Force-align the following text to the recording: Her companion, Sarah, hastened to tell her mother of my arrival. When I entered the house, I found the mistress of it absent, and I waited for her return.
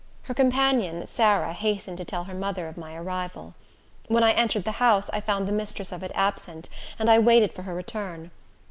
Her 0.23 0.33
companion, 0.33 1.05
Sarah, 1.05 1.53
hastened 1.53 1.99
to 1.99 2.05
tell 2.05 2.23
her 2.23 2.33
mother 2.33 2.67
of 2.67 2.75
my 2.75 2.95
arrival. 2.95 3.53
When 4.07 4.23
I 4.23 4.31
entered 4.31 4.63
the 4.65 4.71
house, 4.81 5.11
I 5.13 5.19
found 5.19 5.47
the 5.47 5.51
mistress 5.53 5.91
of 5.91 6.01
it 6.01 6.11
absent, 6.15 6.69
and 6.97 7.07
I 7.07 7.19
waited 7.19 7.53
for 7.53 7.61
her 7.61 7.75
return. 7.75 8.31